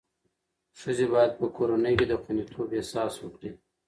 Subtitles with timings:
[0.79, 3.49] ښځې باید په کورنۍ کې د خوندیتوب احساس وکړي.